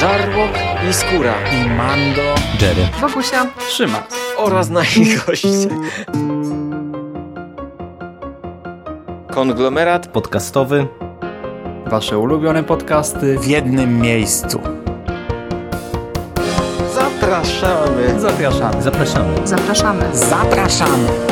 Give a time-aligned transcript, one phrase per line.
[0.00, 0.50] Żarłok
[0.90, 2.22] i Skóra i Mando,
[2.60, 4.02] Jerry, Wokusia, Trzyma
[4.36, 5.68] oraz nasi goście.
[9.30, 10.86] Konglomerat podcastowy.
[11.86, 14.60] Wasze ulubione podcasty w jednym miejscu.
[16.94, 18.20] Zapraszamy.
[18.20, 18.82] Zapraszamy.
[18.82, 19.46] Zapraszamy.
[19.46, 20.16] zapraszamy.
[20.16, 21.29] Zapraszamy.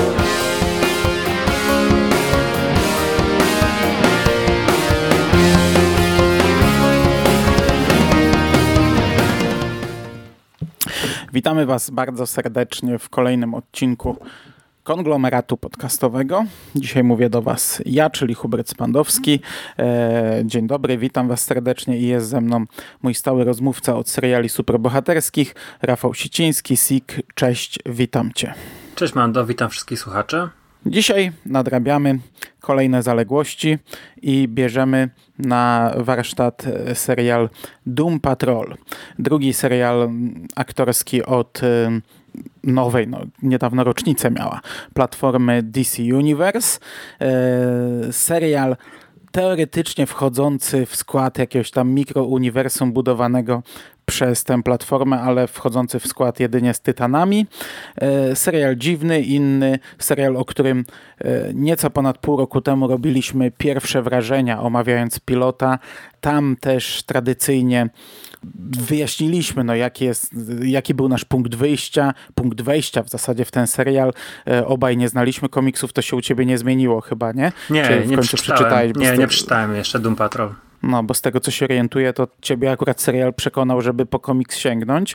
[11.38, 14.16] Witamy Was bardzo serdecznie w kolejnym odcinku
[14.82, 16.44] konglomeratu podcastowego.
[16.74, 19.40] Dzisiaj mówię do Was ja, czyli Hubert Spandowski.
[19.78, 22.64] E, dzień dobry, witam Was serdecznie i jest ze mną
[23.02, 27.22] mój stały rozmówca od seriali superbohaterskich, Rafał Siciński, SIK.
[27.34, 28.54] Cześć, witam Cię.
[28.94, 30.48] Cześć Mando, witam wszystkich słuchaczy.
[30.86, 32.18] Dzisiaj nadrabiamy
[32.68, 33.78] kolejne zaległości
[34.22, 37.48] i bierzemy na warsztat e, serial
[37.86, 38.74] Doom Patrol.
[39.18, 40.10] Drugi serial
[40.56, 42.00] aktorski od e,
[42.64, 44.60] nowej, no, niedawno rocznicę miała,
[44.94, 46.80] platformy DC Universe.
[47.20, 48.76] E, serial
[49.32, 53.62] teoretycznie wchodzący w skład jakiegoś tam mikrouniwersum budowanego
[54.08, 57.46] przez tę platformę, ale wchodzący w skład jedynie z Tytanami.
[57.96, 60.84] E, serial dziwny, inny, serial, o którym
[61.18, 65.78] e, nieco ponad pół roku temu robiliśmy pierwsze wrażenia, omawiając pilota.
[66.20, 67.88] Tam też tradycyjnie
[68.88, 70.30] wyjaśniliśmy, no, jaki, jest,
[70.62, 74.12] jaki był nasz punkt wyjścia, punkt wejścia w zasadzie w ten serial.
[74.46, 77.52] E, obaj nie znaliśmy komiksów, to się u ciebie nie zmieniło chyba, nie?
[77.70, 78.92] Nie, Czy w nie końcu przeczytałem.
[78.96, 80.67] Nie, nie przeczytałem jeszcze Doom Patrol.
[80.82, 84.56] No, bo z tego co się orientuję, to ciebie akurat serial przekonał, żeby po komiks
[84.56, 85.14] sięgnąć.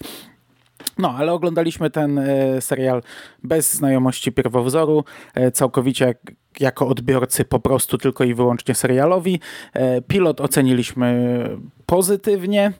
[0.97, 3.01] No, ale oglądaliśmy ten e, serial
[3.43, 5.03] bez znajomości pierwowzoru,
[5.33, 6.17] e, całkowicie jak,
[6.59, 9.39] jako odbiorcy po prostu tylko i wyłącznie serialowi.
[9.73, 11.49] E, pilot oceniliśmy
[11.85, 12.73] pozytywnie.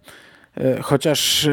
[0.58, 1.52] E, chociaż e,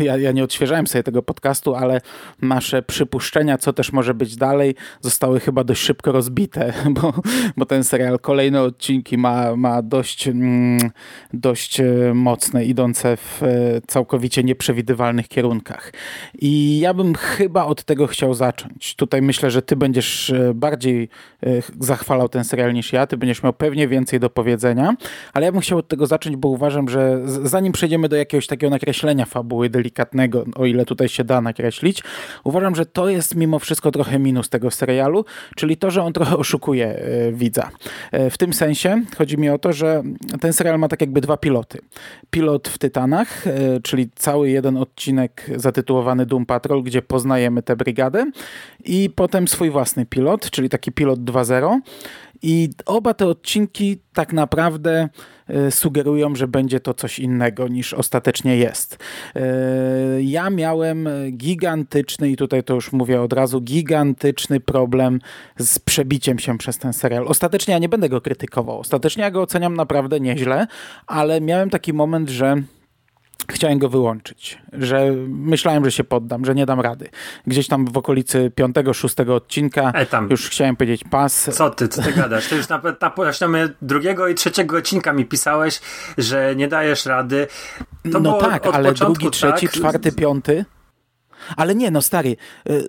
[0.04, 2.00] ja, ja, nie odświeżałem sobie tego podcastu, ale
[2.42, 7.12] nasze przypuszczenia, co też może być dalej, zostały chyba dość szybko rozbite, bo,
[7.56, 10.78] bo ten serial, kolejne odcinki ma, ma dość, mm,
[11.32, 11.84] dość e,
[12.14, 13.42] mocne, idące w
[13.86, 15.92] całkowicie nieprzewidywalnych kierunkach.
[16.38, 18.94] I ja bym chyba od tego chciał zacząć.
[18.94, 21.08] Tutaj myślę, że ty będziesz bardziej
[21.80, 24.94] zachwalał ten serial niż ja, ty będziesz miał pewnie więcej do powiedzenia,
[25.32, 28.70] ale ja bym chciał od tego zacząć, bo uważam, że zanim przejdziemy do jakiegoś takiego
[28.70, 32.02] nakreślenia fabuły delikatnego, o ile tutaj się da nakreślić,
[32.44, 35.24] uważam, że to jest mimo wszystko trochę minus tego serialu,
[35.56, 37.70] czyli to, że on trochę oszukuje e, widza.
[38.12, 40.02] E, w tym sensie chodzi mi o to, że
[40.40, 41.78] ten serial ma tak jakby dwa piloty.
[42.30, 43.50] Pilot w Tytanach, e,
[43.82, 48.30] czyli cały jeden odcinek zatytułowany Doom Patrol, gdzie poznajemy tę brygadę
[48.84, 51.80] i potem swój własny pilot, czyli taki pilot 2.0
[52.46, 55.08] i oba te odcinki tak naprawdę
[55.48, 58.98] e, sugerują, że będzie to coś innego niż ostatecznie jest.
[59.34, 59.42] E,
[60.22, 65.20] ja miałem gigantyczny, i tutaj to już mówię od razu, gigantyczny problem
[65.58, 67.28] z przebiciem się przez ten serial.
[67.28, 68.80] Ostatecznie ja nie będę go krytykował.
[68.80, 70.66] Ostatecznie ja go oceniam naprawdę nieźle,
[71.06, 72.62] ale miałem taki moment, że
[73.50, 77.08] chciałem go wyłączyć, że myślałem, że się poddam, że nie dam rady.
[77.46, 80.30] Gdzieś tam w okolicy piątego, szóstego odcinka e, tam.
[80.30, 81.48] już chciałem powiedzieć pas.
[81.52, 82.48] Co ty, co ty gadasz?
[82.48, 85.80] Ty już na, na poziomie drugiego i trzeciego odcinka mi pisałeś,
[86.18, 87.46] że nie dajesz rady.
[88.12, 89.76] To no tak, ale drugi, trzeci, tak?
[89.76, 90.64] czwarty, piąty.
[91.56, 92.36] Ale nie, no stary,
[92.70, 92.88] y,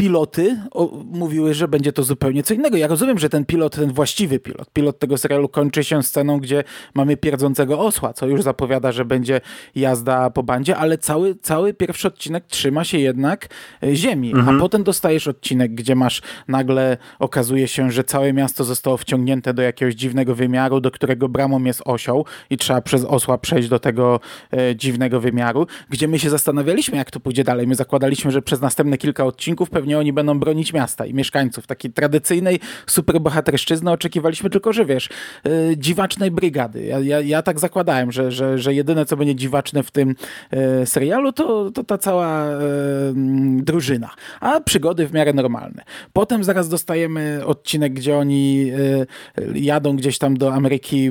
[0.00, 2.76] piloty o, mówiły, że będzie to zupełnie co innego.
[2.76, 6.64] Ja rozumiem, że ten pilot, ten właściwy pilot, pilot tego serialu kończy się sceną, gdzie
[6.94, 9.40] mamy pierdzącego osła, co już zapowiada, że będzie
[9.74, 13.48] jazda po bandzie, ale cały, cały pierwszy odcinek trzyma się jednak
[13.82, 14.56] e, ziemi, mhm.
[14.56, 19.62] a potem dostajesz odcinek, gdzie masz nagle okazuje się, że całe miasto zostało wciągnięte do
[19.62, 24.20] jakiegoś dziwnego wymiaru, do którego bramą jest osioł i trzeba przez osła przejść do tego
[24.52, 27.66] e, dziwnego wymiaru, gdzie my się zastanawialiśmy, jak to pójdzie dalej.
[27.66, 31.66] My zakładaliśmy, że przez następne kilka odcinków pewnie oni będą bronić miasta i mieszkańców.
[31.66, 35.08] Takiej tradycyjnej superbohaterszczyzny oczekiwaliśmy tylko, że wiesz,
[35.44, 36.84] yy, dziwacznej brygady.
[36.84, 40.14] Ja, ja, ja, tak zakładałem, że, że, że jedyne, co będzie dziwaczne w tym
[40.52, 43.14] yy, serialu, to, to ta cała yy,
[43.62, 44.10] drużyna.
[44.40, 45.82] A przygody w miarę normalne.
[46.12, 49.06] Potem zaraz dostajemy odcinek, gdzie oni y,
[49.54, 51.10] jadą gdzieś tam do Ameryki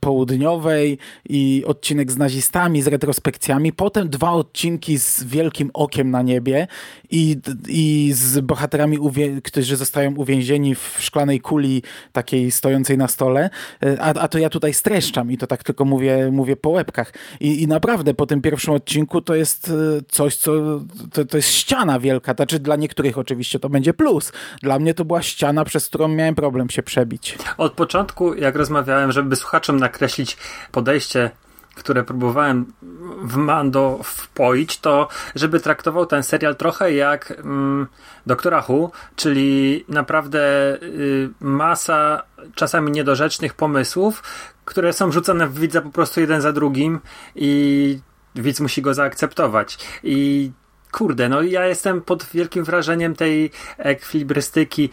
[0.00, 0.98] południowej
[1.28, 6.66] i odcinek z nazistami, z retrospekcjami, potem dwa odcinki z wielkim okiem na niebie
[7.10, 7.36] i,
[7.68, 8.98] i z bohaterami,
[9.44, 13.50] którzy zostają uwięzieni w szklanej kuli takiej stojącej na stole,
[14.00, 17.12] a, a to ja tutaj streszczam i to tak tylko mówię, mówię po łebkach.
[17.40, 19.72] I, I naprawdę po tym pierwszym odcinku to jest e,
[20.08, 20.52] coś, co
[21.12, 24.32] to, to jest ściana wielka, znaczy dla niektórych oczywiście to będzie plus.
[24.62, 27.38] Dla mnie to była ściana, przez którą miałem problem się przebić.
[27.58, 30.36] Od początku, jak rozmawiałem, żeby słuchaczom nakreślić
[30.72, 31.30] podejście
[31.78, 32.72] które próbowałem
[33.22, 37.86] w Mando wpoić, to żeby traktował ten serial trochę jak mm,
[38.26, 40.40] Doktora Who, czyli naprawdę
[40.82, 42.22] y, masa
[42.54, 44.22] czasami niedorzecznych pomysłów,
[44.64, 47.00] które są rzucone w widza po prostu jeden za drugim
[47.34, 48.00] i
[48.34, 49.78] widz musi go zaakceptować.
[50.02, 50.50] I
[50.92, 54.90] kurde, no ja jestem pod wielkim wrażeniem tej ekwilibrystyki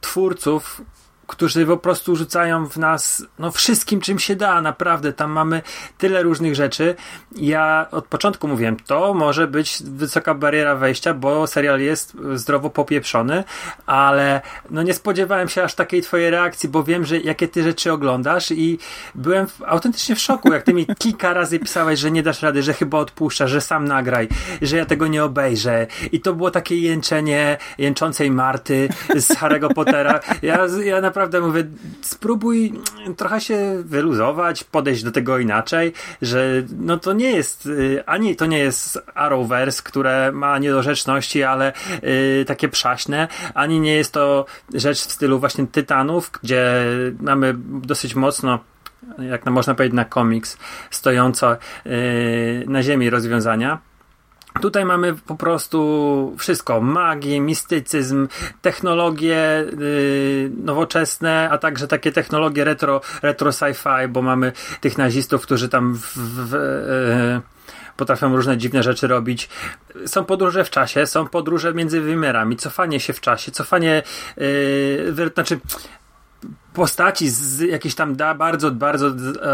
[0.00, 0.82] twórców,
[1.28, 5.12] którzy po prostu rzucają w nas no wszystkim, czym się da, naprawdę.
[5.12, 5.62] Tam mamy
[5.98, 6.94] tyle różnych rzeczy.
[7.36, 13.44] Ja od początku mówiłem, to może być wysoka bariera wejścia, bo serial jest zdrowo popieprzony,
[13.86, 14.40] ale
[14.70, 18.50] no nie spodziewałem się aż takiej twojej reakcji, bo wiem, że jakie ty rzeczy oglądasz
[18.50, 18.78] i
[19.14, 22.62] byłem w, autentycznie w szoku, jak ty mi kilka razy pisałeś, że nie dasz rady,
[22.62, 24.28] że chyba odpuszczasz, że sam nagraj,
[24.62, 25.86] że ja tego nie obejrzę.
[26.12, 30.20] I to było takie jęczenie jęczącej Marty z Harry'ego Pottera.
[30.42, 31.64] Ja, ja naprawdę naprawdę mówię,
[32.02, 32.72] spróbuj
[33.16, 35.92] trochę się wyluzować, podejść do tego inaczej,
[36.22, 41.72] że no to nie jest, y, ani to nie jest Arrowverse, które ma niedorzeczności, ale
[42.02, 46.84] yy, takie przaśne, ani nie jest to rzecz w stylu właśnie Tytanów, gdzie
[47.20, 48.58] mamy dosyć mocno
[49.18, 50.58] jak można powiedzieć na komiks,
[50.90, 53.87] stojąco yy, na ziemi rozwiązania.
[54.60, 58.28] Tutaj mamy po prostu wszystko: magię, mistycyzm,
[58.62, 65.68] technologie yy, nowoczesne, a także takie technologie retro, retro sci-fi, bo mamy tych nazistów, którzy
[65.68, 67.40] tam w, w, yy,
[67.96, 69.48] potrafią różne dziwne rzeczy robić.
[70.06, 74.02] Są podróże w czasie, są podróże między wymiarami, cofanie się w czasie, cofanie,
[74.36, 75.60] yy, znaczy
[76.72, 79.06] postaci z jakichś tam da, bardzo, bardzo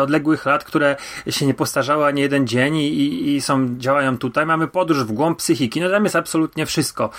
[0.03, 0.97] odległych lat, które
[1.31, 4.47] się nie postarzały ani jeden dzień i, i są, działają tutaj.
[4.47, 5.81] Mamy podróż w głąb psychiki.
[5.81, 7.11] No tam jest absolutnie wszystko.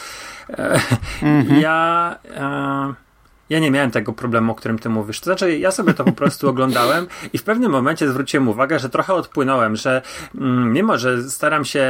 [1.21, 1.61] Mhm.
[1.61, 2.15] Ja...
[2.35, 3.05] E,
[3.49, 5.19] ja nie miałem tego problemu, o którym ty mówisz.
[5.19, 8.89] To znaczy, ja sobie to po prostu oglądałem i w pewnym momencie zwróciłem uwagę, że
[8.89, 10.01] trochę odpłynąłem, że
[10.35, 11.89] mm, mimo, że staram się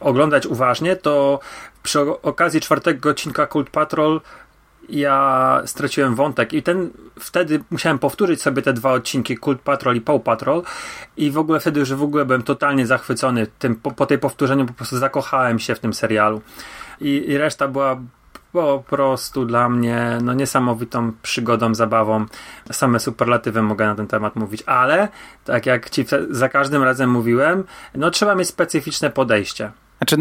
[0.00, 1.40] oglądać uważnie, to
[1.82, 4.20] przy okazji czwartego odcinka Cult Patrol
[4.88, 6.90] ja straciłem wątek i ten
[7.20, 10.62] wtedy musiałem powtórzyć sobie te dwa odcinki Cult Patrol i Paw Patrol
[11.16, 14.66] i w ogóle wtedy już w ogóle byłem totalnie zachwycony tym, po, po tej powtórzeniu
[14.66, 16.42] po prostu zakochałem się w tym serialu
[17.00, 18.00] i, i reszta była
[18.52, 22.26] po prostu dla mnie no, niesamowitą przygodą, zabawą.
[22.72, 25.08] Same superlatywy mogę na ten temat mówić, ale
[25.44, 29.70] tak jak ci za każdym razem mówiłem, no trzeba mieć specyficzne podejście.
[29.98, 30.16] Znaczy,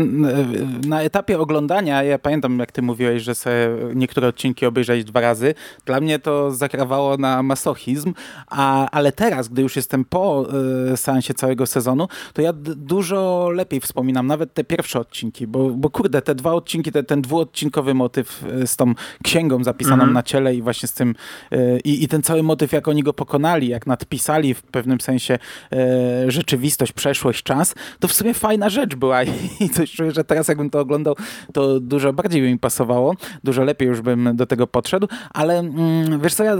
[0.87, 3.55] na etapie oglądania, ja pamiętam, jak ty mówiłeś, że sobie
[3.95, 5.53] niektóre odcinki obejrzeć dwa razy.
[5.85, 8.13] Dla mnie to zakrawało na masochizm,
[8.47, 10.47] a, ale teraz, gdy już jestem po
[10.93, 15.89] y, seansie całego sezonu, to ja dużo lepiej wspominam nawet te pierwsze odcinki, bo, bo
[15.89, 18.93] kurde, te dwa odcinki, te, ten dwuodcinkowy motyw y, z tą
[19.23, 20.13] księgą zapisaną mhm.
[20.13, 21.15] na ciele i właśnie z tym
[21.53, 25.39] y, i ten cały motyw, jak oni go pokonali, jak nadpisali w pewnym sensie
[25.73, 29.21] y, rzeczywistość, przeszłość, czas, to w sumie fajna rzecz była
[29.65, 31.15] i coś czuję, że teraz jakbym to oglądał,
[31.53, 36.21] to dużo bardziej by mi pasowało, dużo lepiej już bym do tego podszedł, ale mm,
[36.21, 36.55] wiesz co, ja,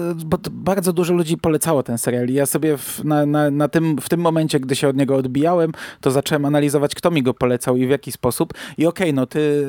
[0.51, 4.09] bardzo dużo ludzi polecało ten serial i ja sobie w, na, na, na tym, w
[4.09, 5.71] tym momencie, gdy się od niego odbijałem,
[6.01, 8.53] to zacząłem analizować, kto mi go polecał i w jaki sposób.
[8.77, 9.67] I okej, okay, no ty,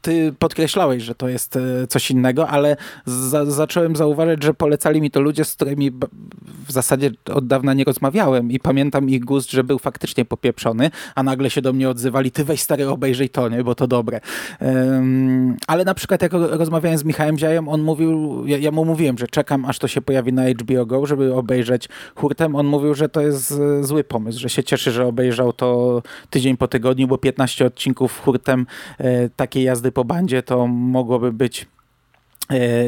[0.00, 2.76] ty podkreślałeś, że to jest e, coś innego, ale
[3.06, 5.90] za, zacząłem zauważyć, że polecali mi to ludzie, z którymi
[6.66, 11.22] w zasadzie od dawna nie rozmawiałem i pamiętam ich gust, że był faktycznie popieprzony, a
[11.22, 14.20] nagle się do mnie odzywał nazywali ty weź stary obejrzyj to, nie, bo to dobre.
[14.60, 19.18] Um, ale na przykład jak rozmawiałem z Michałem Ziajem, on mówił, ja, ja, mu mówiłem,
[19.18, 22.56] że czekam aż to się pojawi na HBO Go, żeby obejrzeć hurtem.
[22.56, 26.68] On mówił, że to jest zły pomysł, że się cieszy, że obejrzał to tydzień po
[26.68, 28.66] tygodniu, bo 15 odcinków hurtem
[28.98, 31.81] e, takiej jazdy po bandzie to mogłoby być E,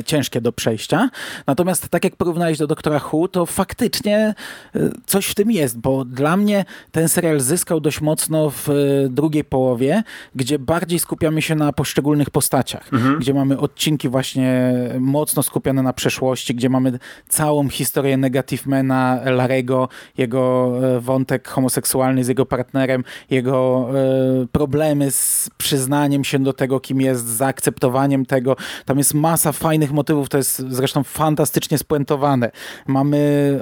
[0.05, 1.11] ciężkie do przejścia.
[1.47, 4.35] Natomiast tak jak porównałeś do Doktora Who, to faktycznie
[4.77, 8.73] e, coś w tym jest, bo dla mnie ten serial zyskał dość mocno w e,
[9.09, 10.03] drugiej połowie,
[10.35, 13.19] gdzie bardziej skupiamy się na poszczególnych postaciach, mhm.
[13.19, 20.73] gdzie mamy odcinki właśnie mocno skupione na przeszłości, gdzie mamy całą historię Negativemana, Larego, jego
[21.01, 23.89] wątek homoseksualny z jego partnerem, jego
[24.53, 28.57] problemy z przyznaniem się do tego, kim jest, z zaakceptowaniem tego.
[28.85, 32.51] Tam jest masa fajnych motywów, to jest zresztą fantastycznie spuentowane.
[32.87, 33.61] Mamy,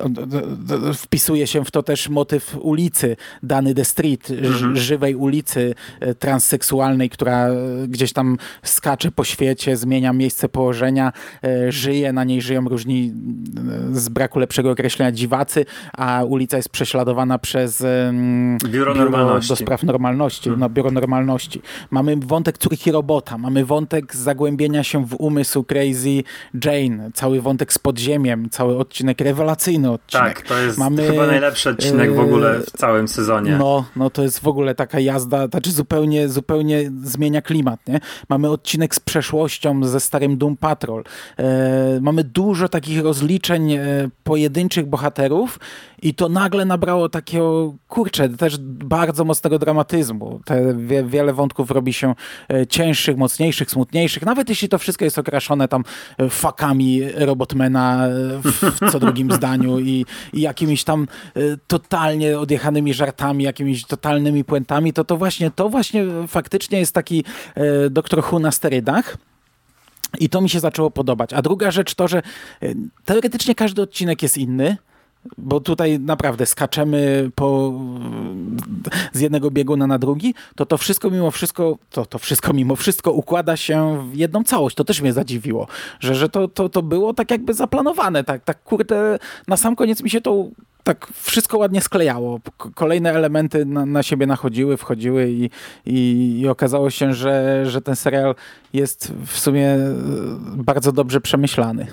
[0.95, 4.77] wpisuje się w to też motyw ulicy, Dany the Street, mhm.
[4.77, 7.55] żywej ulicy e, transseksualnej, która e,
[7.89, 11.13] gdzieś tam skacze po świecie, zmienia miejsce położenia,
[11.45, 13.13] e, żyje, na niej żyją różni
[13.93, 17.85] z braku lepszego określenia dziwacy, a ulica jest prześladowana przez
[18.65, 20.61] Biuro, Biuro do spraw normalności, mhm.
[20.61, 21.63] no, Biuro Normalności.
[21.91, 26.23] Mamy wątek córki robota, mamy wątek zagłębienia się w umysł Crazy
[26.65, 30.35] Jane, cały wątek z podziemiem, cały odcinek, rewelacyjny odcinek.
[30.35, 33.57] Tak, to jest Mamy, chyba najlepszy odcinek w ogóle w całym sezonie.
[33.59, 38.01] No, no to jest w ogóle taka jazda, znaczy zupełnie, zupełnie zmienia klimat, nie?
[38.29, 41.05] Mamy odcinek z przeszłością, ze starym Doom Patrol.
[41.39, 45.59] E, mamy dużo takich rozliczeń e, pojedynczych bohaterów
[46.03, 50.41] i to nagle nabrało takiego, kurczę, też bardzo mocnego dramatyzmu.
[50.45, 52.15] Te wie, wiele wątków robi się
[52.53, 54.23] e, cięższych, mocniejszych, smutniejszych.
[54.23, 55.85] Nawet jeśli to wszystko jest okraszone tam
[56.19, 58.11] e, fakami Robotmana e,
[58.43, 61.07] w, w co drugim zdaniu i, i jakimiś tam
[61.67, 67.25] totalnie odjechanymi żartami, jakimiś totalnymi puentami, to to właśnie, to właśnie faktycznie jest taki
[67.91, 69.17] doktor Hu na sterydach.
[70.21, 71.33] I to mi się zaczęło podobać.
[71.33, 72.23] A druga rzecz to, że
[73.05, 74.77] teoretycznie każdy odcinek jest inny
[75.39, 77.73] bo tutaj naprawdę skaczemy po,
[79.13, 83.13] z jednego bieguna na drugi, to to wszystko mimo wszystko, to, to wszystko mimo wszystko
[83.13, 84.77] układa się w jedną całość.
[84.77, 85.67] To też mnie zadziwiło,
[86.01, 90.03] że, że to, to, to było tak jakby zaplanowane, tak, tak kurde, na sam koniec
[90.03, 90.47] mi się to
[90.85, 92.41] tak wszystko ładnie sklejało.
[92.75, 95.51] Kolejne elementy na, na siebie nachodziły, wchodziły i,
[95.87, 98.35] i, i, okazało się, że, że ten serial
[98.73, 99.79] jest w sumie
[100.57, 101.87] bardzo dobrze przemyślany.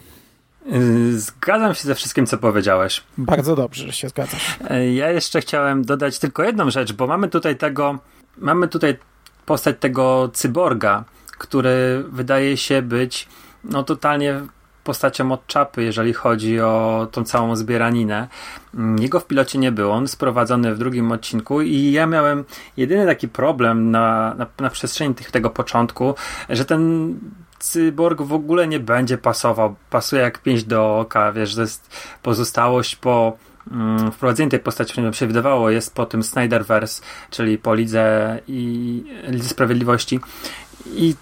[0.65, 3.03] Yy, zgadzam się ze wszystkim, co powiedziałeś.
[3.17, 4.59] Bardzo dobrze, że się zgadzasz.
[4.69, 7.99] Yy, ja jeszcze chciałem dodać tylko jedną rzecz, bo mamy tutaj tego,
[8.37, 8.97] mamy tutaj
[9.45, 11.03] postać tego cyborga,
[11.37, 13.27] który wydaje się być
[13.63, 14.41] no totalnie
[14.83, 18.27] postacią od czapy, jeżeli chodzi o tą całą zbieraninę.
[18.73, 22.45] Mm, jego w pilocie nie było, on sprowadzony w drugim odcinku i ja miałem
[22.77, 26.15] jedyny taki problem na, na, na przestrzeni tych, tego początku,
[26.49, 27.13] że ten
[27.59, 29.75] cyborg w ogóle nie będzie pasował.
[29.89, 33.37] Pasuje jak pięć do oka, wiesz, to jest pozostałość po
[33.71, 39.03] mm, wprowadzeniu tej postaci, którą się wydawało, jest po tym Snyderverse, czyli po Lidze i
[39.27, 40.19] Lidze Sprawiedliwości
[40.85, 41.15] i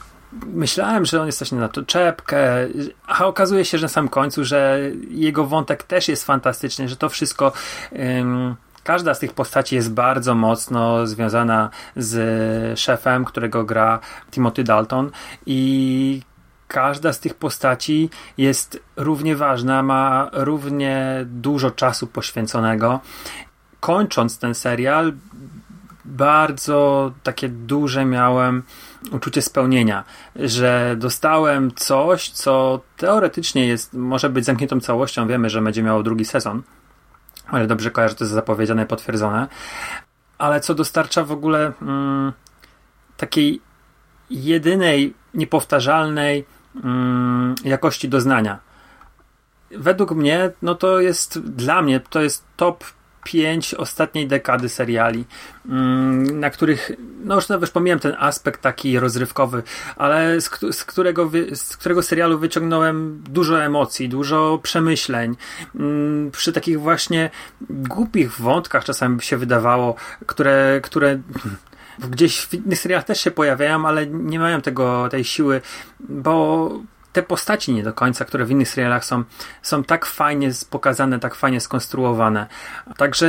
[0.45, 2.67] myślałem, że on jest coś na to czepkę,
[3.07, 4.79] a okazuje się, że na samym końcu, że
[5.09, 7.51] jego wątek też jest fantastyczny, że to wszystko
[8.19, 13.99] ym, każda z tych postaci jest bardzo mocno związana z szefem, którego gra
[14.31, 15.11] Timothy Dalton
[15.45, 16.21] i
[16.67, 22.99] każda z tych postaci jest równie ważna, ma równie dużo czasu poświęconego.
[23.79, 25.13] Kończąc ten serial,
[26.05, 28.63] bardzo takie duże miałem
[29.11, 30.03] uczucie spełnienia,
[30.35, 35.27] że dostałem coś, co teoretycznie jest, może być zamkniętą całością.
[35.27, 36.61] Wiemy, że będzie miało drugi sezon,
[37.47, 39.47] ale dobrze kojarzę, to jest zapowiedziane, potwierdzone.
[40.37, 42.33] Ale co dostarcza w ogóle mm,
[43.17, 43.61] takiej
[44.29, 46.45] jedynej, niepowtarzalnej
[46.83, 48.59] mm, jakości doznania.
[49.71, 52.83] Według mnie, no to jest dla mnie, to jest top
[53.27, 55.25] pięć ostatniej dekady seriali,
[55.65, 56.91] mm, na których,
[57.23, 59.63] no już nawet pomijam ten aspekt taki rozrywkowy,
[59.95, 65.35] ale z, z, którego, z którego serialu wyciągnąłem dużo emocji, dużo przemyśleń.
[65.75, 67.29] Mm, przy takich właśnie
[67.69, 69.95] głupich wątkach czasami by się wydawało,
[70.25, 71.19] które, które
[71.99, 75.61] gdzieś w innych serialach też się pojawiają, ale nie mają tego, tej siły,
[75.99, 76.69] bo
[77.17, 79.23] te postaci nie do końca, które w innych serialach są,
[79.61, 82.47] są tak fajnie pokazane, tak fajnie skonstruowane.
[82.97, 83.27] Także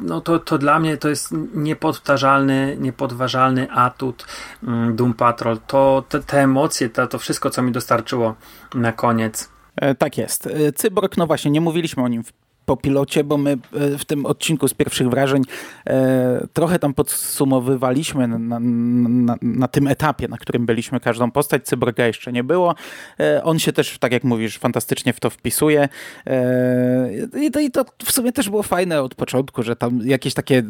[0.00, 4.26] no to, to dla mnie to jest niepodważalny, niepodważalny atut
[4.62, 5.58] mm, Doom Patrol.
[5.66, 8.34] To te, te emocje, to, to wszystko, co mi dostarczyło
[8.74, 9.48] na koniec.
[9.76, 10.46] E, tak jest.
[10.46, 12.32] E, Cyborg, no właśnie, nie mówiliśmy o nim w
[12.68, 15.42] po pilocie, bo my e, w tym odcinku z pierwszych wrażeń
[15.86, 21.64] e, trochę tam podsumowywaliśmy na, na, na, tym etapie, na którym byliśmy każdą postać.
[21.64, 22.74] Cyborga jeszcze nie było.
[23.20, 25.88] E, on się też, tak jak mówisz, fantastycznie w to wpisuje.
[27.40, 30.62] I, to, I to w sumie też było fajne od początku, że tam jakieś takie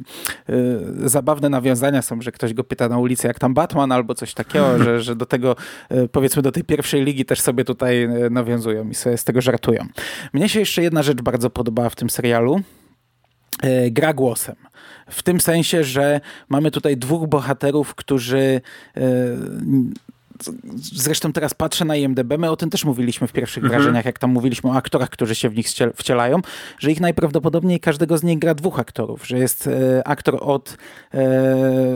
[1.04, 4.78] zabawne nawiązania są, że ktoś go pyta na ulicy, jak tam Batman albo coś takiego,
[4.84, 5.56] że, że do tego,
[6.12, 9.86] powiedzmy, do tej pierwszej ligi też sobie tutaj nawiązują i sobie z tego żartują.
[10.32, 12.60] Mnie się jeszcze jedna rzecz bardzo podoba w tym serialu,
[13.62, 14.56] e, gra głosem.
[15.10, 18.60] W tym sensie, że mamy tutaj dwóch bohaterów, którzy
[18.96, 19.00] e,
[20.76, 23.82] zresztą teraz patrzę na IMDB, my o tym też mówiliśmy w pierwszych mhm.
[23.82, 26.40] wrażeniach, jak tam mówiliśmy o aktorach, którzy się w nich wcielają,
[26.78, 30.76] że ich najprawdopodobniej każdego z nich gra dwóch aktorów, że jest e, aktor od e,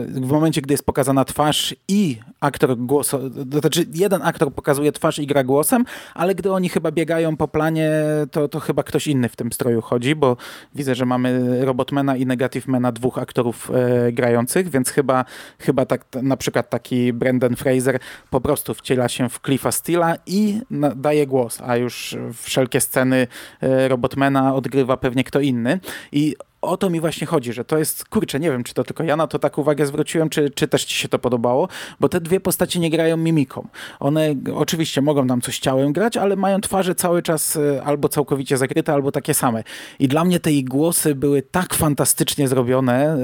[0.07, 3.09] w momencie, gdy jest pokazana twarz i aktor głos,
[3.51, 7.47] to znaczy jeden aktor pokazuje twarz i gra głosem, ale gdy oni chyba biegają po
[7.47, 7.91] planie,
[8.31, 10.37] to, to chyba ktoś inny w tym stroju chodzi, bo
[10.75, 15.25] widzę, że mamy Robotmana i Negativemana, dwóch aktorów e, grających, więc chyba,
[15.59, 17.99] chyba tak, na przykład taki Brendan Fraser
[18.33, 20.61] po prostu wciela się w Cliffa Steela i
[20.95, 23.27] daje głos, a już wszelkie sceny
[23.61, 25.79] e, Robotmana odgrywa pewnie kto inny.
[26.11, 29.03] I o to mi właśnie chodzi, że to jest, kurczę, nie wiem, czy to tylko
[29.03, 31.67] ja na to tak uwagę zwróciłem, czy, czy też ci się to podobało,
[31.99, 33.67] bo te dwie postacie nie grają mimiką.
[33.99, 38.57] One oczywiście mogą nam coś ciałem grać, ale mają twarze cały czas e, albo całkowicie
[38.57, 39.63] zakryte, albo takie same.
[39.99, 43.17] I dla mnie te ich głosy były tak fantastycznie zrobione.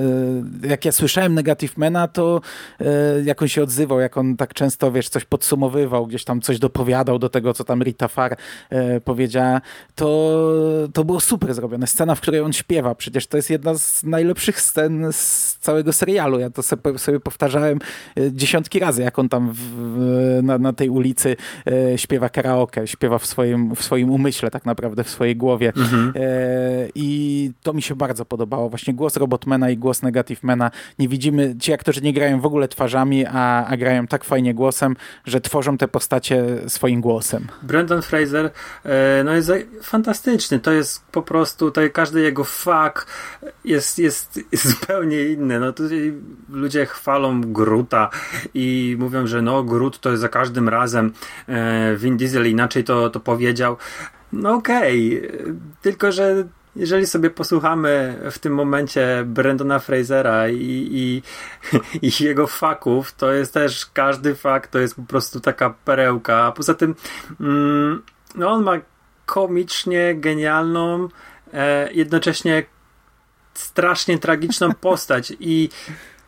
[0.64, 2.42] E, jak ja słyszałem Negative Mena, to
[2.80, 2.86] e,
[3.24, 7.20] jak on się odzywał, jak on tak często, wiesz, coś podsumowywał, gdzieś tam coś dopowiadał
[7.20, 8.36] do tego, co tam Rita Farr
[9.06, 9.62] powiedziała,
[9.96, 10.40] to,
[10.94, 11.88] to było super zrobione.
[11.88, 16.40] Scena, w której on śpiewa, przecież to jest jedna z najlepszych scen z całego serialu.
[16.40, 16.64] Ja to
[16.98, 17.80] sobie powtarzałem
[18.32, 21.36] dziesiątki razy, jak on tam w, na, na tej ulicy
[21.96, 25.74] śpiewa karaoke, śpiewa w swoim, w swoim umyśle tak naprawdę, w swojej głowie.
[25.78, 26.14] Mhm.
[26.16, 26.22] E,
[26.96, 28.70] I to mi się bardzo podobało.
[28.70, 30.72] Właśnie głos Robotmana i głos Negativemana.
[31.00, 34.96] Nie widzimy, ci aktorzy nie grają w ogóle twarzami, a, a grają tak fajnie głosem,
[35.26, 37.48] że tworzą te postacie swoim głosem.
[37.62, 38.52] Brandon Fraser
[38.86, 40.60] e, no jest fantastyczny.
[40.60, 43.06] To jest po prostu, tutaj każdy jego fak
[43.66, 45.60] jest, jest, jest zupełnie inny.
[45.60, 46.14] No tutaj
[46.50, 48.10] ludzie chwalą Gruta
[48.54, 51.12] i mówią, że no Grut to za każdym razem
[51.48, 53.78] e, Vin Diesel inaczej to, to powiedział.
[54.34, 55.56] No okej, okay.
[55.82, 56.46] tylko że
[56.76, 61.22] jeżeli sobie posłuchamy w tym momencie Brendona Frasera i, i,
[62.08, 66.44] i, jego faków, to jest też każdy fakt, to jest po prostu taka perełka.
[66.46, 66.96] A poza tym,
[67.40, 68.04] mm,
[68.36, 68.74] no on ma
[69.26, 71.08] komicznie genialną,
[71.54, 72.64] e, jednocześnie
[73.60, 75.70] strasznie tragiczną postać i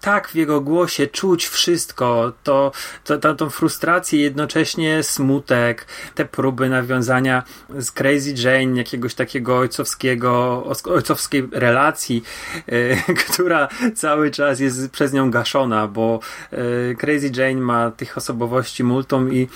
[0.02, 2.72] tak w jego głosie czuć wszystko, to,
[3.04, 5.86] to, to, tą frustrację, jednocześnie smutek,
[6.16, 12.24] te próby nawiązania z Crazy Jane, jakiegoś takiego ojcowskiego, ojcowskiej relacji,
[12.68, 16.20] e, która cały czas jest przez nią gaszona, bo
[16.52, 19.48] e, Crazy Jane ma tych osobowości multum i,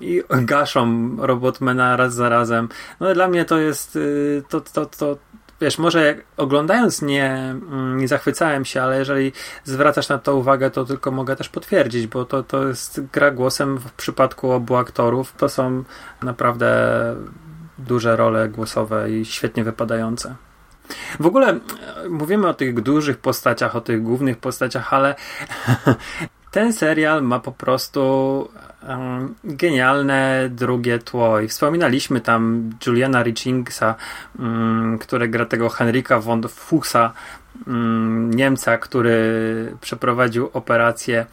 [0.00, 2.68] i gaszą Robotmana raz za razem.
[3.00, 4.00] No dla mnie to jest e,
[4.48, 5.16] to, to, to
[5.64, 9.32] wiesz, może oglądając nie, mm, nie zachwycałem się, ale jeżeli
[9.64, 13.78] zwracasz na to uwagę, to tylko mogę też potwierdzić, bo to, to jest gra głosem
[13.78, 15.32] w przypadku obu aktorów.
[15.36, 15.84] To są
[16.22, 16.76] naprawdę
[17.78, 20.34] duże role głosowe i świetnie wypadające.
[21.20, 21.58] W ogóle e,
[22.08, 25.14] mówimy o tych dużych postaciach, o tych głównych postaciach, ale
[26.56, 28.48] ten serial ma po prostu
[29.44, 31.40] genialne drugie tło.
[31.40, 33.94] I wspominaliśmy tam Juliana Richingsa,
[34.38, 37.12] um, który gra tego Henryka von Fuchsa,
[37.66, 41.26] um, Niemca, który przeprowadził operację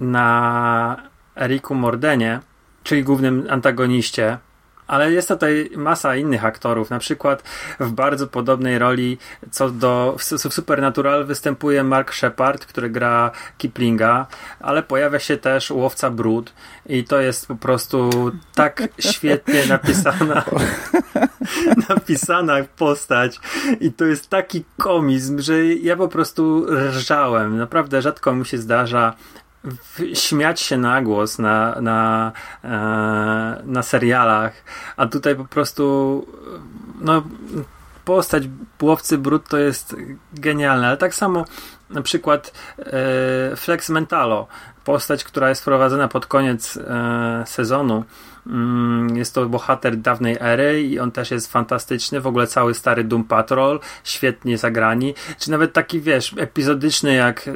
[0.00, 0.96] na
[1.36, 2.40] Eriku Mordenie,
[2.84, 4.38] czyli głównym antagoniście
[4.86, 6.90] ale jest tutaj masa innych aktorów.
[6.90, 7.42] Na przykład
[7.80, 9.18] w bardzo podobnej roli
[9.50, 14.26] co do w Supernatural występuje Mark Shepard, który gra Kiplinga,
[14.60, 16.52] ale pojawia się też łowca brud
[16.86, 18.10] i to jest po prostu
[18.54, 20.44] tak świetnie napisana
[21.88, 23.40] napisana postać
[23.80, 27.58] i to jest taki komizm, że ja po prostu rżałem.
[27.58, 29.14] Naprawdę rzadko mi się zdarza
[30.14, 32.32] śmiać się na głos na, na,
[32.64, 32.68] e,
[33.64, 34.52] na serialach,
[34.96, 36.26] a tutaj po prostu
[37.00, 37.22] no,
[38.04, 38.48] postać
[38.82, 39.96] Łowcy Brud to jest
[40.32, 41.44] genialne, ale tak samo
[41.90, 44.46] na przykład e, Flex Mentalo,
[44.84, 48.04] postać, która jest wprowadzona pod koniec e, sezonu.
[48.46, 52.20] Mm, jest to bohater dawnej ery i on też jest fantastyczny.
[52.20, 55.14] W ogóle cały stary Doom Patrol, świetnie zagrani.
[55.38, 57.50] Czy nawet taki, wiesz, epizodyczny jak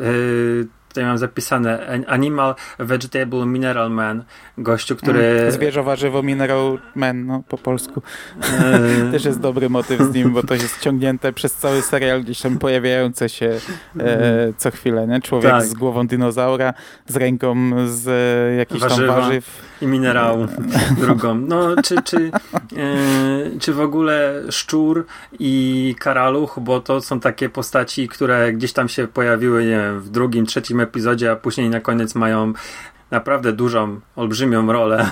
[0.90, 4.24] tutaj mam zapisane Animal Vegetable Mineral Man,
[4.58, 5.24] gościu, który...
[5.24, 8.02] Mm, zwierzę, warzywo, mineral man, no po polsku.
[8.42, 12.40] E, Też jest dobry motyw z nim, bo to jest ciągnięte przez cały serial, gdzieś
[12.40, 13.58] tam pojawiające się
[14.00, 15.20] e, co chwilę, nie?
[15.20, 15.64] Człowiek tak.
[15.64, 16.74] z głową dinozaura,
[17.06, 19.70] z ręką z e, jakichś tam warzyw.
[19.82, 20.46] I minerału
[21.00, 21.34] drugą.
[21.34, 25.06] No, czy, czy, e, czy w ogóle szczur
[25.38, 30.08] i karaluch, bo to są takie postaci, które gdzieś tam się pojawiły, nie wiem, w
[30.08, 32.52] drugim, trzecim epizodzie, a później na koniec mają
[33.10, 35.10] naprawdę dużą, olbrzymią rolę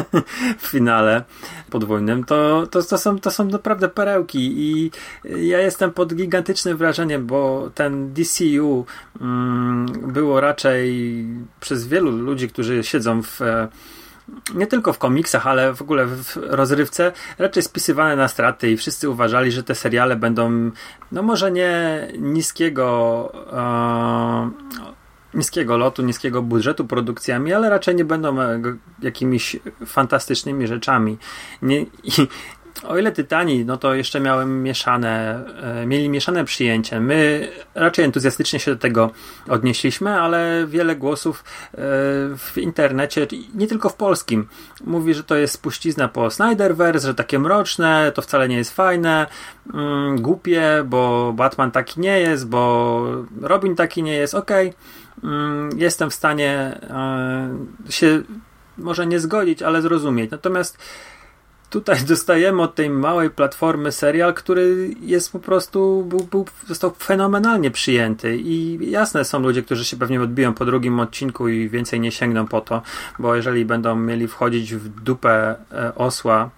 [0.58, 1.24] w finale
[1.70, 4.90] podwójnym, to, to, to, są, to są naprawdę perełki i
[5.24, 8.86] ja jestem pod gigantycznym wrażeniem, bo ten DCU
[9.20, 11.24] mm, było raczej
[11.60, 13.40] przez wielu ludzi, którzy siedzą w
[14.54, 19.10] nie tylko w komiksach, ale w ogóle w rozrywce raczej spisywane na straty i wszyscy
[19.10, 20.70] uważali, że te seriale będą
[21.12, 24.97] no może nie niskiego e,
[25.34, 28.60] niskiego lotu, niskiego budżetu produkcjami, ale raczej nie będą e,
[29.02, 31.18] jakimiś fantastycznymi rzeczami.
[31.62, 31.86] Nie,
[32.84, 37.00] o ile Tytani, no to jeszcze miałem mieszane, e, mieli mieszane przyjęcie.
[37.00, 39.10] My raczej entuzjastycznie się do tego
[39.48, 41.76] odnieśliśmy, ale wiele głosów e,
[42.36, 44.48] w internecie, nie tylko w polskim,
[44.84, 49.26] mówi, że to jest spuścizna po Snyderverse, że takie mroczne, to wcale nie jest fajne,
[49.74, 53.02] mm, głupie, bo Batman taki nie jest, bo
[53.40, 54.68] Robin taki nie jest, okej.
[54.68, 55.07] Okay.
[55.24, 58.22] Mm, jestem w stanie e, się
[58.78, 60.30] może nie zgodzić, ale zrozumieć.
[60.30, 60.78] Natomiast
[61.70, 67.70] tutaj dostajemy od tej małej platformy serial, który jest po prostu, był, był, został fenomenalnie
[67.70, 72.12] przyjęty i jasne są ludzie, którzy się pewnie odbiją po drugim odcinku i więcej nie
[72.12, 72.82] sięgną po to,
[73.18, 76.50] bo jeżeli będą mieli wchodzić w dupę e, osła,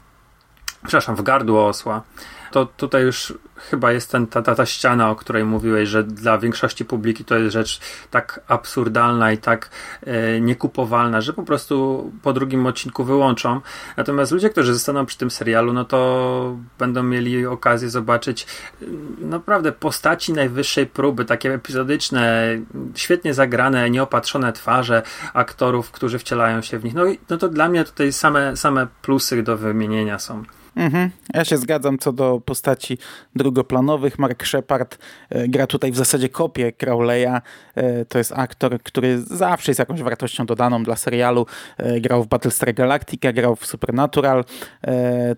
[0.82, 2.02] przepraszam, w gardło osła,
[2.50, 3.34] to tutaj już
[3.70, 7.38] chyba jest ten, ta, ta, ta ściana, o której mówiłeś, że dla większości publiki to
[7.38, 9.70] jest rzecz tak absurdalna i tak
[10.02, 13.60] e, niekupowalna, że po prostu po drugim odcinku wyłączą.
[13.96, 18.46] Natomiast ludzie, którzy zostaną przy tym serialu, no to będą mieli okazję zobaczyć
[18.82, 18.86] e,
[19.18, 22.48] naprawdę postaci najwyższej próby, takie epizodyczne,
[22.94, 25.02] świetnie zagrane, nieopatrzone twarze
[25.34, 26.94] aktorów, którzy wcielają się w nich.
[26.94, 30.44] No, no to dla mnie tutaj same, same plusy do wymienienia są.
[30.76, 31.10] Mhm.
[31.34, 32.98] Ja się zgadzam co do postaci
[33.36, 34.18] drugoplanowych.
[34.18, 34.98] Mark Shepard
[35.30, 37.40] e, gra tutaj w zasadzie kopię Crowleya.
[37.74, 41.46] E, to jest aktor, który zawsze jest jakąś wartością dodaną dla serialu.
[41.76, 44.44] E, grał w Battlestar Galactica, grał w Supernatural.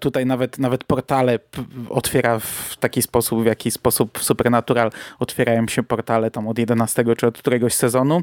[0.01, 1.39] Tutaj nawet, nawet portale
[1.91, 7.05] otwiera w taki sposób, w jaki sposób w Supernatural otwierają się portale tam od 11
[7.17, 8.23] czy od któregoś sezonu.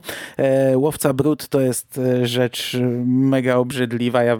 [0.75, 4.23] Łowca Brud to jest rzecz mega obrzydliwa.
[4.23, 4.37] Ja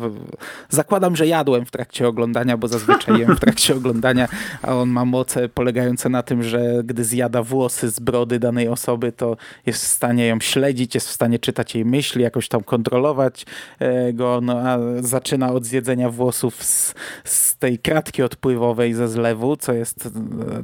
[0.69, 4.27] zakładam, że jadłem w trakcie oglądania, bo zazwyczaj jem w trakcie oglądania,
[4.61, 9.11] a on ma moce polegające na tym, że gdy zjada włosy z brody danej osoby,
[9.11, 13.45] to jest w stanie ją śledzić, jest w stanie czytać jej myśli, jakoś tam kontrolować
[13.79, 19.57] e, go, no a zaczyna od zjedzenia włosów z, z tej kratki odpływowej ze zlewu,
[19.57, 20.09] co jest e,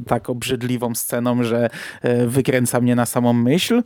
[0.08, 1.70] tak obrzydliwą sceną, że
[2.02, 3.84] e, wykręca mnie na samą myśl.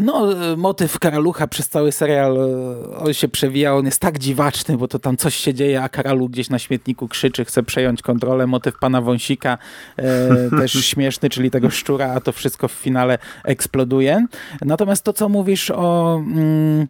[0.00, 4.88] No, motyw Karalucha przez cały serial, e, on się przewija, on jest tak dziwaczny, bo
[4.88, 8.46] to tam coś się dzieje, a Karaluch gdzieś na śmietniku krzyczy, chce przejąć kontrolę.
[8.46, 9.58] Motyw pana Wąsika
[9.96, 10.28] e,
[10.60, 14.26] też śmieszny, czyli tego szczura, a to wszystko w finale eksploduje.
[14.60, 16.14] Natomiast to, co mówisz o...
[16.26, 16.86] Mm,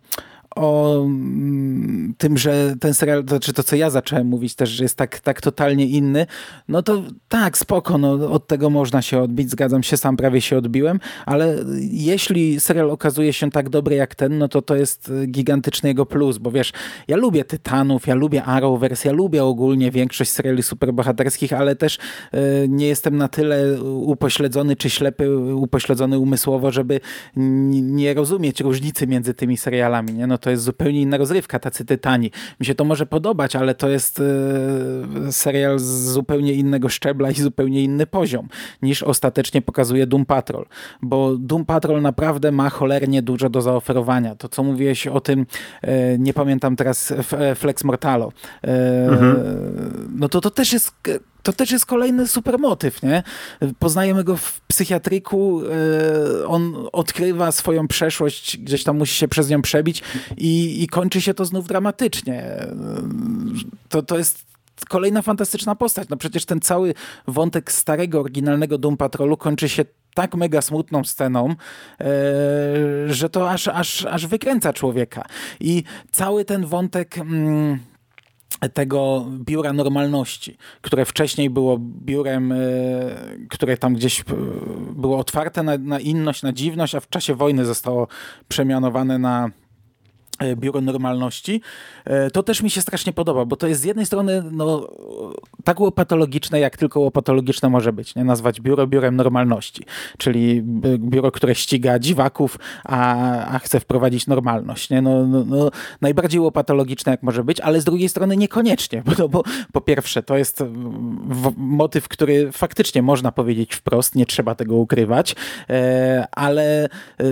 [0.57, 4.85] o mm, tym, że ten serial, to znaczy to, co ja zacząłem mówić też, że
[4.85, 6.27] jest tak, tak totalnie inny,
[6.69, 10.59] no to tak, spoko, no, od tego można się odbić, zgadzam się, sam prawie się
[10.59, 11.57] odbiłem, ale
[11.91, 16.39] jeśli serial okazuje się tak dobry jak ten, no to to jest gigantyczny jego plus,
[16.39, 16.73] bo wiesz,
[17.09, 21.99] ja lubię Tytanów, ja lubię Arrowverse, ja lubię ogólnie większość seriali superbohaterskich, ale też
[22.35, 22.39] y,
[22.69, 27.01] nie jestem na tyle upośledzony czy ślepy, upośledzony umysłowo, żeby
[27.37, 30.27] nie rozumieć różnicy między tymi serialami, nie?
[30.27, 32.31] No to jest zupełnie inna rozrywka, tacy tytani.
[32.61, 37.35] Mi się to może podobać, ale to jest e, serial z zupełnie innego szczebla i
[37.35, 38.49] zupełnie inny poziom
[38.83, 40.67] niż ostatecznie pokazuje Doom Patrol,
[41.03, 44.35] bo Doom Patrol naprawdę ma cholernie dużo do zaoferowania.
[44.35, 45.47] To, co mówiłeś o tym,
[45.83, 47.15] e, nie pamiętam teraz,
[47.55, 48.33] Flex Mortalo,
[48.65, 49.37] e, mhm.
[50.17, 50.93] no to to też jest
[51.43, 53.23] to też jest kolejny super motyw, nie?
[53.79, 55.63] Poznajemy go w psychiatryku,
[56.41, 60.03] e, on odkrywa swoją przeszłość, gdzieś tam musi się przez nią przebić
[60.37, 62.67] i, i kończy się to znów dramatycznie.
[63.89, 64.53] To, to jest
[64.89, 66.09] kolejna fantastyczna postać.
[66.09, 66.95] No przecież ten cały
[67.29, 71.55] wątek starego, oryginalnego Doom Patrolu kończy się tak mega smutną sceną, e,
[73.07, 75.25] że to aż, aż, aż wykręca człowieka.
[75.61, 77.19] I cały ten wątek...
[77.19, 77.92] Mm,
[78.69, 82.57] tego biura normalności, które wcześniej było biurem, e,
[83.51, 84.25] które tam gdzieś e,
[84.93, 88.09] było otwarte na, na inność, na dziwność, a w czasie wojny zostało
[88.49, 89.51] przemianowane na
[90.57, 91.61] biuro Normalności,
[92.05, 94.89] e, to też mi się strasznie podoba, bo to jest z jednej strony no,
[95.65, 98.25] tak łopatologiczne, jak tylko łopatologiczne może być, nie?
[98.25, 99.85] nazwać biuro biurem normalności,
[100.19, 100.63] czyli
[100.99, 104.91] biuro, które ściga dziwaków, a, a chce wprowadzić normalność.
[104.91, 105.03] Nie?
[105.03, 109.43] No, no, no, najbardziej łopatologiczne jak może być, ale z drugiej strony niekoniecznie, bo, bo
[109.73, 110.65] po pierwsze to jest
[111.57, 115.37] motyw, który faktycznie można powiedzieć wprost, nie trzeba tego ukrywać,
[115.71, 116.89] e, ale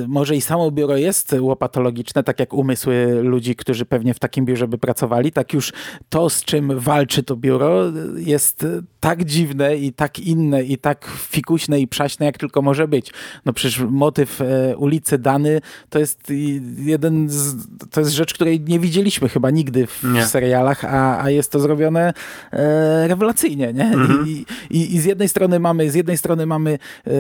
[0.09, 4.69] może i samo biuro jest łopatologiczne, tak jak umysły ludzi, którzy pewnie w takim biurze
[4.69, 5.73] by pracowali, tak już
[6.09, 7.83] to, z czym walczy to biuro,
[8.17, 8.67] jest
[9.01, 13.13] tak dziwne i tak inne i tak fikuśne i przaśne, jak tylko może być.
[13.45, 15.61] No przecież motyw e, ulicy Dany
[15.91, 16.33] to jest
[16.79, 17.57] jeden z,
[17.91, 21.61] to jest rzecz, której nie widzieliśmy chyba nigdy w, w serialach, a, a jest to
[21.61, 22.13] zrobione
[22.53, 23.85] e, rewelacyjnie, nie?
[23.85, 24.29] Mhm.
[24.29, 27.11] I, i, I, z jednej strony mamy, z jednej strony mamy e,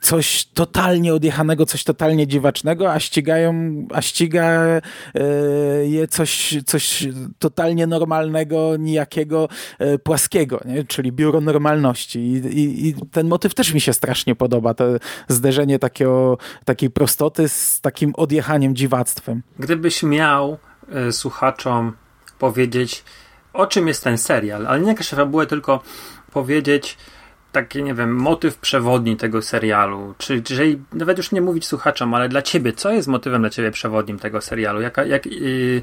[0.00, 3.54] coś totalnie odjechanego, coś totalnie dziwacznego, a ścigają,
[3.94, 4.80] a ściga e,
[5.84, 10.84] je coś, coś totalnie normalnego, nijakiego, e, płaskiego, nie?
[10.84, 12.18] czyli biuro normalności.
[12.18, 14.84] I, i, I, ten motyw też mi się strasznie podoba, to
[15.28, 19.42] zderzenie takiego, takiej prostoty z takim odjechaniem dziwactwem.
[19.58, 20.58] Gdybyś miał
[21.08, 21.92] y, słuchaczom
[22.38, 23.04] powiedzieć,
[23.52, 25.82] o czym jest ten serial, ale nie jakaś fabułę, tylko
[26.32, 26.96] powiedzieć
[27.52, 30.14] taki, nie wiem, motyw przewodni tego serialu?
[30.18, 33.70] Czy jeżeli, nawet już nie mówić słuchaczom, ale dla ciebie, co jest motywem dla ciebie
[33.70, 34.80] przewodnim tego serialu?
[34.80, 35.82] Jaka, jak, yy,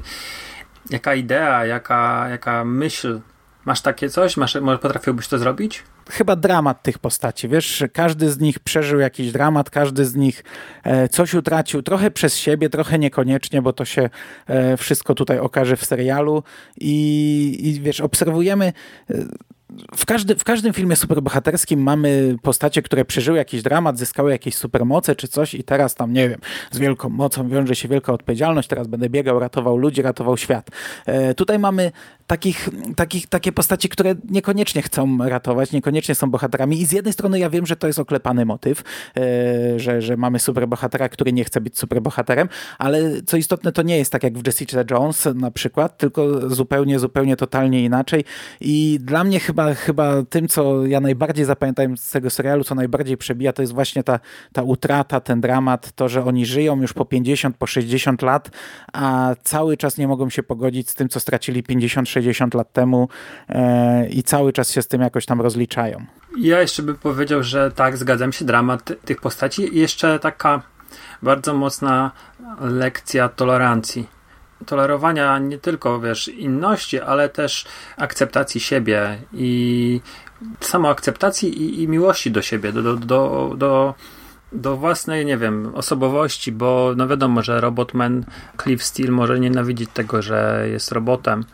[0.90, 3.20] jaka idea, jaka, jaka myśl?
[3.64, 4.36] Masz takie coś?
[4.36, 5.84] Masz, może potrafiłbyś to zrobić?
[6.10, 10.44] Chyba dramat tych postaci, wiesz, każdy z nich przeżył jakiś dramat, każdy z nich
[10.84, 14.10] e, coś utracił, trochę przez siebie, trochę niekoniecznie, bo to się
[14.46, 16.42] e, wszystko tutaj okaże w serialu
[16.76, 18.72] i, i wiesz, obserwujemy
[19.10, 19.14] e,
[19.96, 25.16] w, każdy, w każdym filmie superbohaterskim mamy postacie, które przeżyły jakiś dramat, zyskały jakieś supermoce
[25.16, 28.86] czy coś i teraz tam, nie wiem, z wielką mocą wiąże się wielka odpowiedzialność, teraz
[28.86, 30.70] będę biegał, ratował ludzi, ratował świat.
[31.06, 31.92] E, tutaj mamy
[32.26, 36.80] takich, takich, takie postacie, które niekoniecznie chcą ratować, niekoniecznie są bohaterami.
[36.80, 38.82] I z jednej strony ja wiem, że to jest oklepany motyw,
[39.16, 43.98] e, że, że mamy superbohatera, który nie chce być superbohaterem, ale co istotne, to nie
[43.98, 48.24] jest tak jak w Jessica Jones na przykład, tylko zupełnie, zupełnie totalnie inaczej.
[48.60, 53.16] I dla mnie chyba chyba, tym, co ja najbardziej zapamiętałem z tego serialu, co najbardziej
[53.16, 54.20] przebija, to jest właśnie ta,
[54.52, 58.50] ta utrata, ten dramat, to, że oni żyją już po 50, po 60 lat,
[58.92, 61.62] a cały czas nie mogą się pogodzić z tym, co stracili
[62.16, 63.08] 50-60 lat temu
[63.48, 66.06] e, i cały czas się z tym jakoś tam rozliczają.
[66.38, 69.78] Ja jeszcze bym powiedział, że tak, zgadzam się, dramat tych postaci.
[69.78, 70.62] Jeszcze taka
[71.22, 72.10] bardzo mocna
[72.60, 74.08] lekcja tolerancji.
[74.66, 80.00] Tolerowania nie tylko, wiesz, inności, ale też akceptacji siebie i
[80.60, 83.94] samoakceptacji i, i miłości do siebie, do, do, do, do,
[84.52, 88.24] do własnej, nie wiem, osobowości, bo no wiadomo, że Robotman
[88.62, 91.44] Cliff Steele może nienawidzić tego, że jest robotem,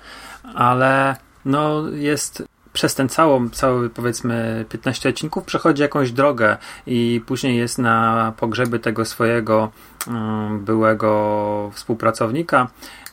[0.54, 7.56] ale no jest przez ten całą, cały powiedzmy 15 odcinków przechodzi jakąś drogę i później
[7.56, 9.70] jest na pogrzebie tego swojego
[10.06, 12.68] um, byłego współpracownika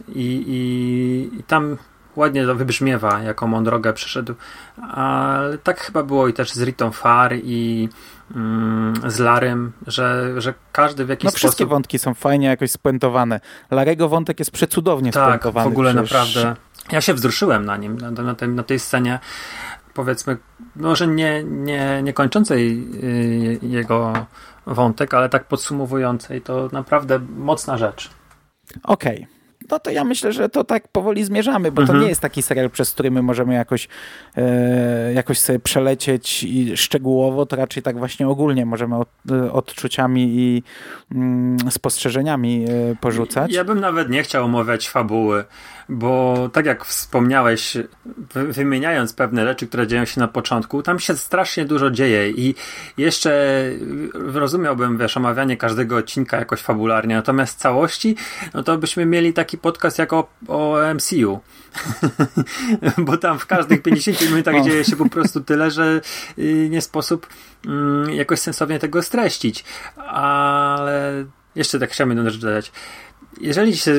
[0.07, 1.77] i, i, i tam
[2.15, 4.33] ładnie to wybrzmiewa, jaką on drogę przeszedł.
[4.91, 7.89] Ale tak chyba było i też z Ritą Far i
[8.35, 11.49] mm, z Larym, że, że każdy w jakiś no, sposób...
[11.49, 13.39] wszystkie wątki są fajnie jakoś spuentowane.
[13.71, 15.63] Larego wątek jest przecudownie tak, spuentowany.
[15.63, 16.35] Tak, w ogóle przecież...
[16.35, 19.19] naprawdę ja się wzruszyłem na nim, na, na, tej, na tej scenie,
[19.93, 20.37] powiedzmy,
[20.75, 24.13] może nie, nie, nie kończącej y, jego
[24.65, 26.41] wątek, ale tak podsumowującej.
[26.41, 28.09] To naprawdę mocna rzecz.
[28.83, 29.23] Okej.
[29.23, 29.38] Okay
[29.71, 31.99] no to ja myślę, że to tak powoli zmierzamy, bo mhm.
[31.99, 33.87] to nie jest taki serial, przez który my możemy jakoś,
[34.37, 40.27] e, jakoś sobie przelecieć i szczegółowo, to raczej tak właśnie ogólnie możemy od, e, odczuciami
[40.29, 40.63] i
[41.11, 43.53] mm, spostrzeżeniami e, porzucać.
[43.53, 45.43] Ja bym nawet nie chciał omawiać fabuły,
[45.89, 47.77] bo tak jak wspomniałeś,
[48.33, 52.55] wymieniając pewne rzeczy, które dzieją się na początku, tam się strasznie dużo dzieje i
[52.97, 53.63] jeszcze
[54.13, 58.15] rozumiałbym, wiesz, omawianie każdego odcinka jakoś fabularnie, natomiast całości,
[58.53, 61.39] no to byśmy mieli taki podcast jak o, o MCU.
[63.05, 64.63] Bo tam w każdych 50 minutach no.
[64.63, 66.01] dzieje się po prostu tyle, że
[66.37, 67.27] y, nie sposób
[67.65, 69.63] mm, jakoś sensownie tego streścić.
[70.07, 72.71] Ale jeszcze tak chciałem jedną rzecz dodać
[73.39, 73.93] jeżeli się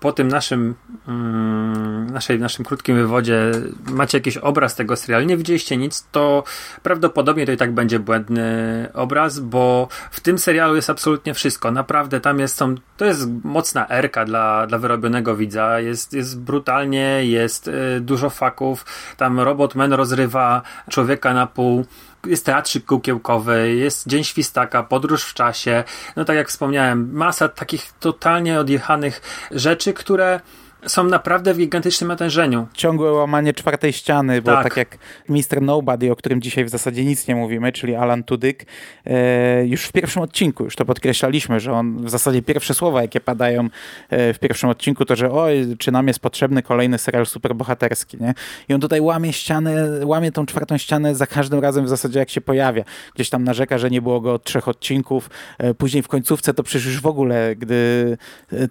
[0.00, 0.74] po tym naszym,
[1.08, 3.52] mm, naszej, naszym krótkim wywodzie
[3.90, 6.44] macie jakiś obraz tego serialu, nie widzieliście nic, to
[6.82, 11.70] prawdopodobnie to i tak będzie błędny obraz, bo w tym serialu jest absolutnie wszystko.
[11.70, 15.80] Naprawdę tam jest, są, to jest mocna erka dla, dla wyrobionego widza.
[15.80, 18.84] Jest, jest brutalnie, jest y, dużo faków.
[19.16, 21.84] Tam Robotman rozrywa człowieka na pół
[22.26, 25.84] jest teatrzyk kółkiełkowy, jest Dzień Świstaka, podróż w czasie.
[26.16, 30.40] No tak jak wspomniałem, masa takich totalnie odjechanych rzeczy, które
[30.86, 32.66] są naprawdę w gigantycznym natężeniu.
[32.74, 35.62] Ciągłe łamanie czwartej ściany, bo tak, tak jak Mr.
[35.62, 38.66] Nobody, o którym dzisiaj w zasadzie nic nie mówimy, czyli Alan Tudyk,
[39.06, 43.20] e, już w pierwszym odcinku, już to podkreślaliśmy, że on w zasadzie pierwsze słowa, jakie
[43.20, 43.68] padają
[44.10, 48.34] e, w pierwszym odcinku, to że oj, czy nam jest potrzebny kolejny serial superbohaterski, nie?
[48.68, 52.30] I on tutaj łamie ścianę, łamie tą czwartą ścianę za każdym razem w zasadzie jak
[52.30, 52.84] się pojawia.
[53.14, 56.62] Gdzieś tam narzeka, że nie było go od trzech odcinków, e, później w końcówce to
[56.62, 58.16] przecież już w ogóle, gdy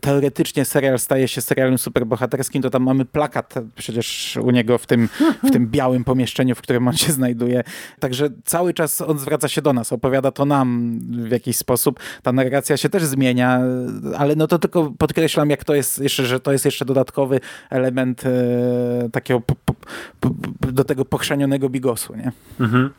[0.01, 4.85] teoretycznie serial staje się serialem super superbohaterskim, to tam mamy plakat przecież u niego w
[4.85, 5.09] tym,
[5.43, 7.63] w tym białym pomieszczeniu, w którym on się znajduje.
[7.99, 11.99] Także cały czas on zwraca się do nas, opowiada to nam w jakiś sposób.
[12.23, 13.61] Ta narracja się też zmienia,
[14.17, 18.23] ale no to tylko podkreślam, jak to jest jeszcze, że to jest jeszcze dodatkowy element
[18.25, 19.41] e, takiego
[20.59, 22.31] do tego pochrzanionego bigosu, nie?
[22.59, 22.89] Mhm.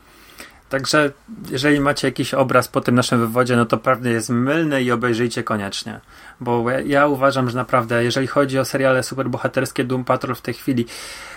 [0.73, 1.13] Także
[1.51, 5.43] jeżeli macie jakiś obraz po tym naszym wywodzie, no to prawda jest mylny i obejrzyjcie
[5.43, 6.01] koniecznie.
[6.43, 10.55] Bo ja, ja uważam, że naprawdę, jeżeli chodzi o seriale superbohaterskie, Doom Patrol w tej
[10.55, 10.87] chwili,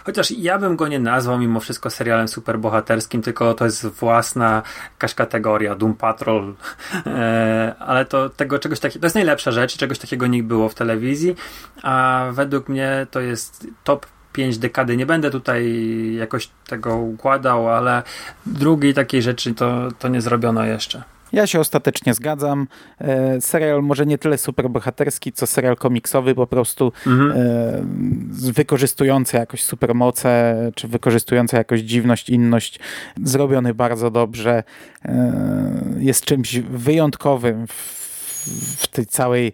[0.04, 5.14] chociaż ja bym go nie nazwał mimo wszystko serialem superbohaterskim, tylko to jest własna jakaś
[5.14, 6.54] kategoria, Doom Patrol,
[7.06, 10.76] e, ale to tego czegoś takiego, to jest najlepsza rzecz, czegoś takiego nie było w
[10.76, 11.36] telewizji,
[11.84, 14.98] a według mnie to jest top 5 dekady.
[14.98, 15.64] Nie będę tutaj
[16.20, 18.04] jakoś tego układał, ale
[18.46, 21.04] drugiej takiej rzeczy to, to nie zrobiono jeszcze.
[21.34, 22.68] Ja się ostatecznie zgadzam.
[23.02, 27.32] E, serial może nie tyle superbohaterski, co serial komiksowy, po prostu Mhm.
[27.32, 32.80] e, wykorzystujący jakoś supermoce, czy wykorzystujący jakoś dziwność, inność,
[33.24, 34.64] zrobiony bardzo dobrze.
[35.06, 35.34] E,
[36.00, 37.72] jest czymś wyjątkowym w,
[38.82, 39.54] w tej całej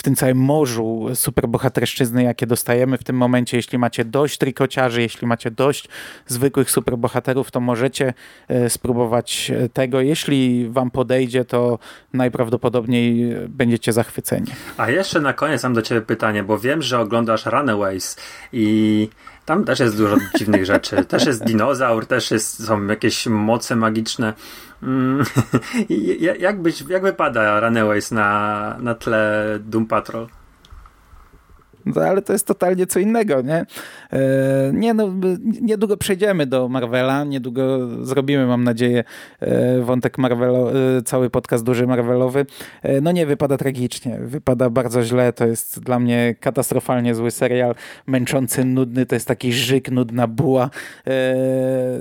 [0.00, 3.56] w tym całym morzu superbohaterszczyzny, jakie dostajemy w tym momencie.
[3.56, 5.88] Jeśli macie dość trikociarzy, jeśli macie dość
[6.26, 8.14] zwykłych superbohaterów, to możecie
[8.48, 10.00] e, spróbować e, tego.
[10.00, 11.78] Jeśli wam podejdzie, to
[12.12, 14.46] najprawdopodobniej e, będziecie zachwyceni.
[14.76, 18.16] A jeszcze na koniec mam do ciebie pytanie, bo wiem, że oglądasz Runaways
[18.52, 19.08] i
[19.44, 21.04] tam też jest dużo dziwnych rzeczy.
[21.04, 24.34] Też jest dinozaur, też jest, są jakieś moce magiczne.
[24.82, 25.24] Mm,
[26.40, 26.56] jak,
[26.88, 30.26] jak wypada Runaways na, na tle Doom Patrol?
[31.96, 33.66] No, ale to jest totalnie co innego, nie?
[34.12, 35.08] E, nie no,
[35.60, 39.04] niedługo przejdziemy do Marvela, niedługo zrobimy, mam nadzieję,
[39.40, 42.46] e, wątek Marvelo, e, cały podcast duży Marvelowy.
[43.02, 47.74] No nie, wypada tragicznie, wypada bardzo źle, to jest dla mnie katastrofalnie zły serial,
[48.06, 50.70] męczący, nudny, to jest taki żyk, nudna buła.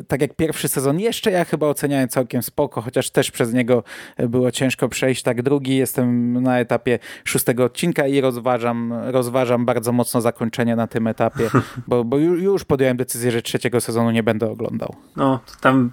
[0.07, 3.83] Tak jak pierwszy sezon, jeszcze ja chyba oceniałem całkiem spoko, chociaż też przez niego
[4.17, 10.21] było ciężko przejść, tak drugi, jestem na etapie szóstego odcinka i rozważam, rozważam bardzo mocno
[10.21, 11.49] zakończenie na tym etapie,
[11.87, 14.95] bo, bo ju- już podjąłem decyzję, że trzeciego sezonu nie będę oglądał.
[15.15, 15.91] No, tam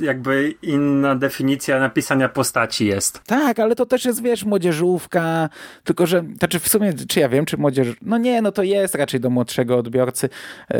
[0.00, 3.20] jakby inna definicja napisania postaci jest.
[3.26, 5.48] Tak, ale to też jest, wiesz, młodzieżówka,
[5.84, 8.94] tylko że, znaczy w sumie, czy ja wiem, czy młodzież, no nie, no to jest
[8.94, 10.28] raczej do młodszego odbiorcy,
[10.70, 10.78] e,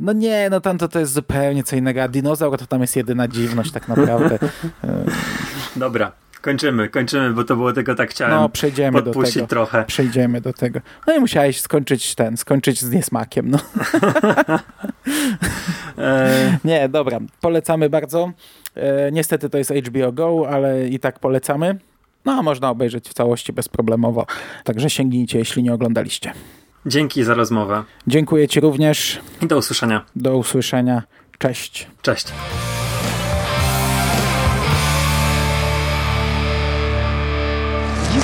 [0.00, 2.96] no nie, no tam to, to jest zupełnie co innego, a dinozaur to tam jest
[2.96, 4.38] jedyna dziwność tak naprawdę.
[4.84, 5.04] E,
[5.76, 6.12] Dobra,
[6.42, 9.46] kończymy, kończymy, bo to było tylko tak chciałem No, przejdziemy do tego.
[9.46, 9.84] trochę.
[9.84, 10.80] Przejdziemy do tego.
[11.06, 13.58] No i musiałeś skończyć ten, skończyć z niesmakiem, no.
[15.98, 18.32] E, Nie, dobra, polecamy bardzo.
[18.74, 21.78] E, niestety to jest HBO Go, ale i tak polecamy.
[22.24, 24.26] No, a można obejrzeć w całości bezproblemowo.
[24.64, 26.32] Także sięgnijcie, jeśli nie oglądaliście.
[26.86, 29.20] dzięki za rozmowę Dziękuję Ci również.
[29.42, 30.04] i do usłyszenia.
[30.16, 31.02] Do usłyszenia.
[31.38, 31.86] Cześć.
[32.02, 32.26] Cześć.